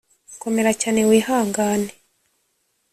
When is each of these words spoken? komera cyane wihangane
komera 0.41 0.71
cyane 0.81 1.01
wihangane 1.09 1.89